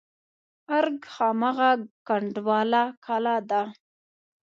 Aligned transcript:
ارګ 0.77 1.01
هماغه 1.15 1.71
کنډواله 2.07 2.83
کلا 3.05 3.37
ده. 3.49 3.63